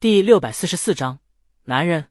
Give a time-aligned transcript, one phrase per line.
[0.00, 1.18] 第六百四十四章，
[1.64, 2.08] 男人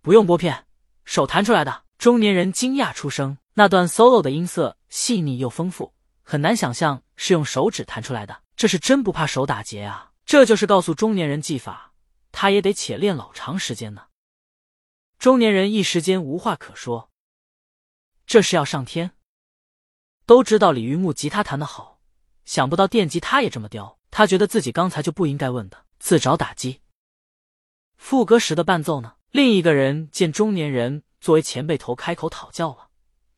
[0.00, 0.66] 不用拨片，
[1.04, 1.84] 手弹出来的。
[1.96, 8.42] 中年人惊讶出声，那段 solo 的音色细腻又丰富，很难想象是用手指弹出来的。
[8.56, 10.10] 这是真不怕手打结啊！
[10.26, 11.92] 这就是告诉中年人技法，
[12.32, 14.06] 他也得且练老长时间呢。
[15.20, 17.12] 中年人一时间无话可说，
[18.26, 19.12] 这是要上天。
[20.26, 22.00] 都知道李玉木吉他弹得好，
[22.44, 24.00] 想不到电吉他也这么刁。
[24.10, 25.86] 他觉得自己刚才就不应该问的。
[26.02, 26.80] 自找打击。
[27.96, 29.14] 副歌时的伴奏呢？
[29.30, 32.88] 另一个人见中年人作为前辈头开口讨教了，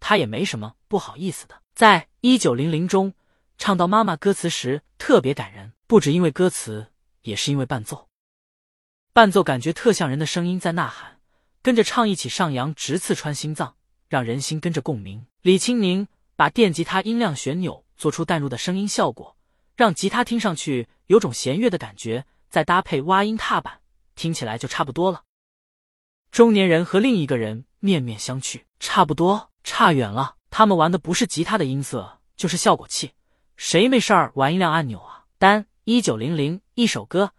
[0.01, 1.61] 他也没什么不好意思的。
[1.75, 3.13] 在一九零零中
[3.59, 6.91] 唱到妈妈歌词时特别感人，不只因为歌词，
[7.21, 8.09] 也是因为伴奏。
[9.13, 11.21] 伴奏感觉特像人的声音在呐喊，
[11.61, 13.77] 跟着唱一起上扬，直刺穿心脏，
[14.09, 15.27] 让人心跟着共鸣。
[15.43, 19.37] 李青宁把电吉他音量旋钮做出淡入的声音效果，
[19.77, 22.25] 让吉他听上去有种弦乐的感觉。
[22.51, 23.81] 再搭配挖音踏板，
[24.15, 25.23] 听起来就差不多了。
[26.31, 30.37] 中年人和另一个人面面相觑，差不多，差远了。
[30.51, 33.13] 他们玩的不是吉他的音色，就是效果器。
[33.57, 35.25] 谁没事儿玩音量按钮啊？
[35.39, 37.33] 单一九零零一首歌，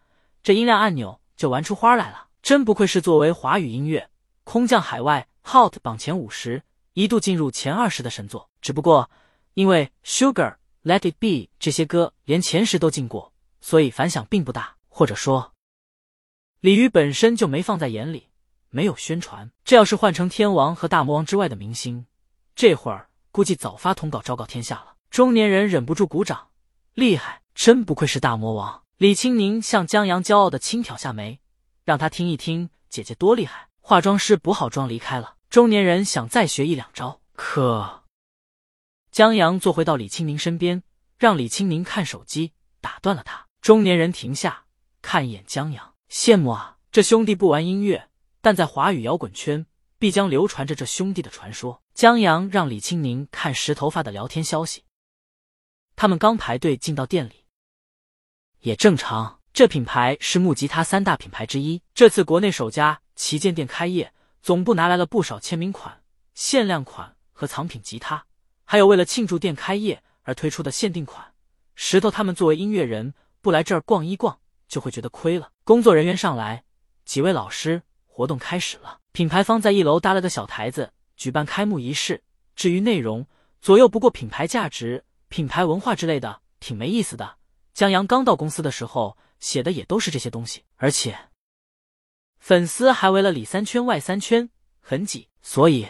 [0.43, 2.27] 这音量按钮就玩出花来了。
[2.41, 4.09] 真不愧是作为华语音乐
[4.43, 6.61] 空降海外 Hot 榜前五十，
[6.93, 8.49] 一度进入前二十的神作。
[8.61, 9.09] 只不过
[9.55, 14.74] 因为 Sugar、Let It Be 这些歌连前十都进过，所以反响并不大。
[14.97, 15.51] 或者说，
[16.61, 18.29] 鲤鱼本身就没放在眼里，
[18.69, 19.51] 没有宣传。
[19.65, 22.05] 这要是换成天王和大魔王之外的明星，
[22.55, 24.95] 这会儿估计早发通稿昭告天下了。
[25.09, 26.47] 中年人忍不住鼓掌，
[26.93, 28.83] 厉害，真不愧是大魔王。
[28.95, 31.41] 李青宁向江阳骄傲的轻挑下眉，
[31.83, 33.67] 让他听一听姐姐多厉害。
[33.81, 35.35] 化妆师补好妆离开了。
[35.49, 38.05] 中年人想再学一两招，可
[39.11, 40.83] 江阳坐回到李青宁身边，
[41.17, 43.47] 让李青宁看手机，打断了他。
[43.59, 44.64] 中年人停下。
[45.05, 46.79] 看一眼江阳，羡慕啊！
[46.91, 48.09] 这兄弟不玩音乐，
[48.41, 49.67] 但在华语摇滚圈
[49.99, 51.83] 必将流传着这兄弟的传说。
[51.93, 54.83] 江阳让李青宁看石头发的聊天消息，
[55.95, 57.45] 他们刚排队进到店里，
[58.61, 59.41] 也正常。
[59.53, 64.11] 这品牌是木吉他三大品牌之一，这次国内首家旗舰店开业，
[64.41, 66.01] 总部拿来了不少签名款、
[66.33, 68.25] 限量款和藏品吉他，
[68.63, 71.35] 还有为了庆祝店开业而推出的限定款。
[71.75, 74.39] 石头他们作为音乐人，不来这儿逛一逛。
[74.67, 75.51] 就会觉得亏了。
[75.63, 76.63] 工作人员上来，
[77.05, 78.99] 几位老师，活动开始了。
[79.11, 82.23] 品牌方在一楼搭了个小台子，举办开幕仪式。
[82.55, 83.27] 至于内容，
[83.61, 87.37] 左右不过品牌价值、品牌文化之类的，挺没意思的。
[87.73, 91.17] 江阳刚到公司的时候，写的也都是这些东西，而且
[92.39, 94.49] 粉丝还围了里三圈外三圈，
[94.79, 95.29] 很挤。
[95.41, 95.87] 所以，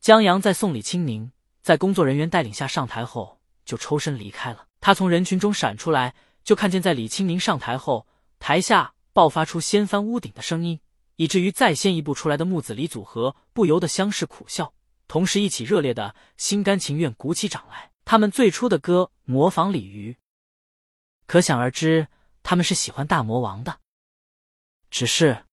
[0.00, 1.32] 江阳在送李青宁，
[1.62, 4.66] 在工作人员带领下上台后，就抽身离开了。
[4.80, 6.14] 他从人群中闪出来。
[6.48, 8.06] 就看见，在李青宁上台后，
[8.38, 10.80] 台下爆发出掀翻屋顶的声音，
[11.16, 14.72] 以至于再先一步出来的木子李组合不由得相视苦笑，
[15.06, 17.92] 同时一起热烈的心甘情愿鼓起掌来。
[18.06, 20.16] 他们最初的歌模仿鲤鱼，
[21.26, 22.08] 可想而知，
[22.42, 23.80] 他们是喜欢大魔王的。
[24.88, 25.44] 只是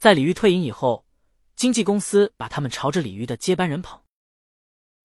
[0.00, 1.06] 在鲤鱼退隐以后，
[1.54, 4.00] 经纪公司把他们朝着鲤鱼的接班人捧，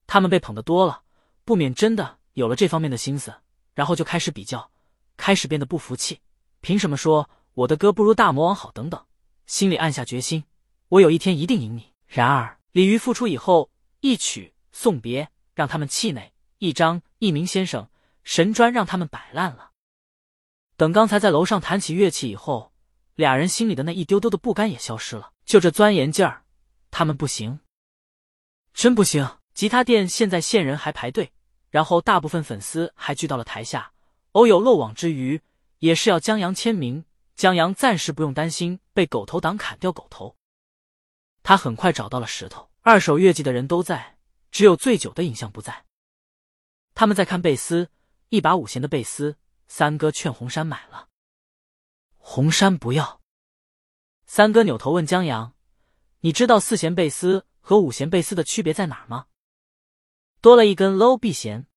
[0.08, 1.04] 他们被捧的多了，
[1.46, 3.32] 不免真的有了这方面的心思，
[3.76, 4.72] 然后就开始比较。
[5.20, 6.22] 开始变得不服气，
[6.62, 8.72] 凭什么说我的歌不如大魔王好？
[8.72, 9.06] 等等，
[9.46, 10.46] 心里暗下决心，
[10.88, 11.92] 我有一天一定赢你。
[12.08, 13.70] 然而鲤鱼复出以后，
[14.00, 17.90] 一曲送别让他们气馁，一张一鸣先生
[18.24, 19.72] 神砖让他们摆烂了。
[20.78, 22.72] 等刚才在楼上弹起乐器以后，
[23.16, 25.34] 俩人心里的那一丢丢的不甘也消失了。
[25.44, 26.46] 就这钻研劲儿，
[26.92, 27.60] 他们不行，
[28.74, 29.30] 真不行。
[29.54, 31.34] 吉他店现在线人还排队，
[31.70, 33.92] 然后大部分粉丝还聚到了台下。
[34.34, 35.42] 偶有漏网之鱼，
[35.80, 37.06] 也是要江阳签名。
[37.36, 40.36] 江阳暂时不用担心被狗头党砍掉狗头。
[41.42, 42.70] 他很快找到了石头。
[42.82, 44.18] 二手乐季的人都在，
[44.52, 45.86] 只有醉酒的影像不在。
[46.96, 47.90] 他们在看贝斯，
[48.30, 49.38] 一把五弦的贝斯。
[49.68, 51.10] 三哥劝红山买了，
[52.18, 53.22] 红山不要。
[54.26, 55.54] 三哥扭头问江阳
[56.22, 59.28] ：“你知道四弦贝斯和五弦贝斯的区别在哪儿吗？”
[60.42, 61.68] 多了一根 low B 弦。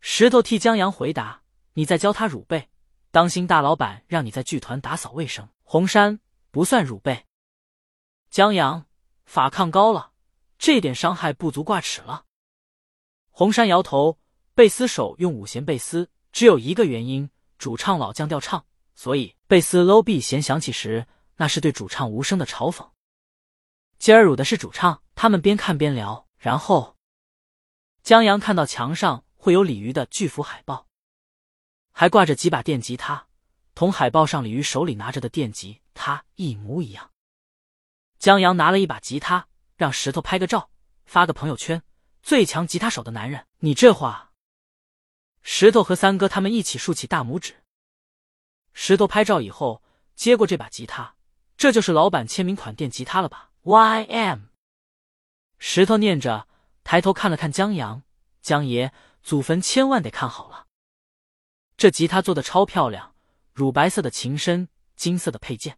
[0.00, 1.42] 石头替江阳回答。
[1.78, 2.70] 你在教他乳贝，
[3.10, 5.46] 当心大老板让你在剧团打扫卫生。
[5.62, 6.18] 红山
[6.50, 7.26] 不算乳贝，
[8.30, 8.86] 江阳
[9.26, 10.12] 法抗高了，
[10.56, 12.24] 这点伤害不足挂齿了。
[13.30, 14.18] 红山摇头，
[14.54, 17.28] 贝斯手用五弦贝斯，只有一个原因，
[17.58, 18.64] 主唱老降调唱，
[18.94, 21.06] 所以贝斯 low B 弦响起时，
[21.36, 22.88] 那是对主唱无声的嘲讽。
[23.98, 25.02] 今儿辱的是主唱。
[25.14, 26.96] 他们边看边聊，然后
[28.02, 30.85] 江阳看到墙上会有鲤鱼的巨幅海报。
[31.98, 33.26] 还挂着几把电吉他，
[33.74, 37.10] 同海报上鲤鱼手里拿着的电吉他一模一样。
[38.18, 40.68] 江阳拿了一把吉他，让石头拍个照，
[41.06, 41.82] 发个朋友圈
[42.22, 44.32] ：“最强吉他手的男人，你这话。”
[45.40, 47.64] 石头和三哥他们一起竖起大拇指。
[48.74, 49.82] 石头拍照以后，
[50.14, 51.14] 接过这把吉他，
[51.56, 54.40] 这就是老板签名款电吉他了吧？Y M。
[55.58, 56.46] 石头念着，
[56.84, 58.02] 抬头看了看江阳，
[58.42, 60.65] 江爷，祖坟千万得看好了。
[61.76, 63.12] 这吉他做的超漂亮，
[63.52, 65.76] 乳白色的琴身，金色的配件。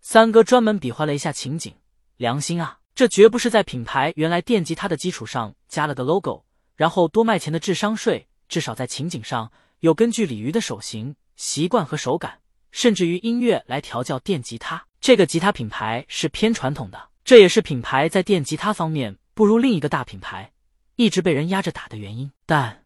[0.00, 1.74] 三哥专门比划了一下情景，
[2.16, 6.44] 良心啊，这绝不是在品牌原来电吉他的基础上加了个 logo，
[6.76, 8.28] 然后多卖钱的智商税。
[8.46, 9.50] 至少在情景上
[9.80, 12.40] 有根据鲤鱼的手型、习惯和手感，
[12.70, 14.86] 甚至于音乐来调教电吉他。
[15.00, 20.52] 这个吉他品牌是偏传统的，这也是品牌在电吉他方面不如另一个大品牌，
[20.96, 22.30] 一直被人压着打的原因。
[22.44, 22.83] 但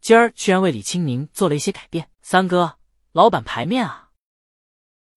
[0.00, 2.78] 今儿居然为李青宁做了一些改变，三哥，
[3.12, 4.08] 老板牌面啊！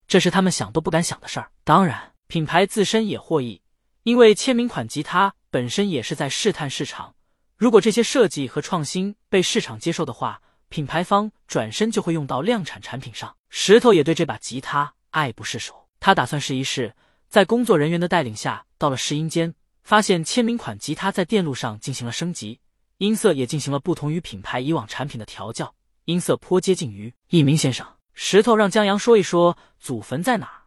[0.08, 1.52] 这是他们想都不敢想的事儿。
[1.64, 3.62] 当然，品牌自身也获益，
[4.04, 7.16] 因为签名款吉他本身也是在试探市场。
[7.56, 13.34] 如果这些设计和创新被市场接受的话，品牌方转身就会用到量产产品上。
[13.50, 16.94] 石头也对这把吉他爱不释手，他打算试一试。
[17.30, 22.60] 在工作人员的带领下，到了试音间，发现签名款吉他在电路上进行了升级，
[23.04, 27.86] 音色也进行了不同于品牌以往产品的调教，音色颇接近于一鸣先生。
[28.14, 30.64] 石头让江阳说一说祖坟在哪，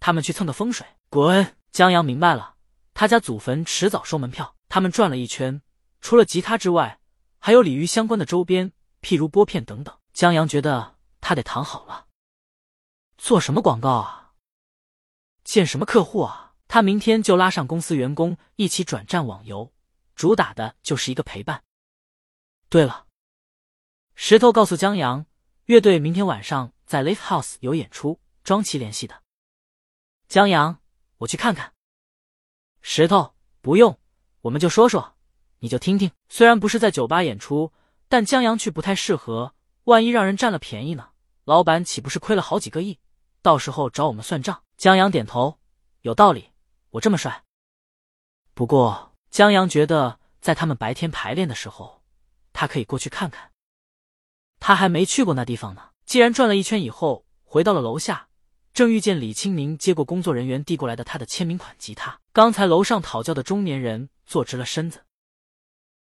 [0.00, 0.84] 他们去蹭个风水。
[1.08, 1.54] 滚！
[1.70, 2.56] 江阳明白了，
[2.94, 4.56] 他家祖坟迟早收门票。
[4.68, 5.62] 他们转了一圈，
[6.00, 6.98] 除了吉他之外，
[7.38, 9.96] 还有鲤鱼相关的周边，譬如拨片等等。
[10.12, 12.06] 江阳觉得他得躺好了。
[13.18, 14.32] 做什么广告啊？
[15.44, 16.54] 见什么客户啊？
[16.66, 19.72] 他明天就拉上公司员工一起转战网游，
[20.16, 21.62] 主打的就是一个陪伴。
[22.70, 23.06] 对了，
[24.14, 25.24] 石头告诉江阳，
[25.64, 26.72] 乐队明天晚上。
[26.84, 29.22] 在 Live House 有演出，庄奇联系的。
[30.26, 30.80] 江阳，
[31.18, 31.74] 我去看看。
[32.80, 33.98] 石头，不用，
[34.40, 35.16] 我们就说说，
[35.58, 36.10] 你就听听。
[36.30, 37.72] 虽然不是在酒吧演出，
[38.08, 39.54] 但江阳去不太适合，
[39.84, 41.10] 万一让人占了便宜呢？
[41.44, 42.98] 老板岂不是亏了好几个亿？
[43.42, 44.62] 到时候找我们算账。
[44.78, 45.58] 江阳点头，
[46.00, 46.52] 有道理。
[46.90, 47.44] 我这么帅。
[48.54, 51.97] 不过江阳觉得，在他们白天排练的时候，
[52.58, 53.52] 他可以过去看看。
[54.58, 55.90] 他还没去过那地方呢。
[56.04, 58.26] 既然转了一圈以后回到了楼下，
[58.74, 62.18] 正遇见李清明接过工作人员递过来的他的签名款吉他。
[62.32, 65.04] 刚才楼上讨教的中年人坐直了身子，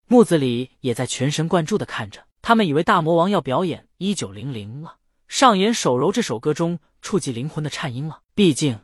[0.07, 2.27] 木子李也在全神贯注的看着。
[2.42, 4.97] 他们以为大魔王要表演《一九零零》了，
[5.30, 8.24] 上演《手柔》这首歌中触及灵魂的颤音了。
[8.36, 8.77] 毕竟，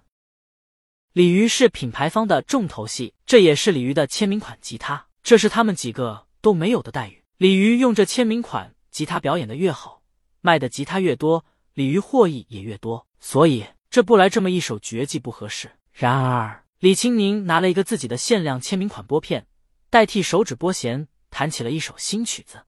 [1.11, 7.23] 鲤鱼是品牌方的重头戏，这也是鲤鱼的签名款吉他，这是他们几个都没有的待遇。
[7.37, 10.01] 鲤鱼用这签名款吉他表演的越好。
[10.41, 15.69] 卖的吉他越多，鲤鱼获益也越多，所以这不来这么一首绝技不合适。
[15.91, 19.45] 然而，李青宁拿了一个自己的限量签名款拨片，
[19.91, 22.63] 代替手指拨弦，弹起了一首新曲子。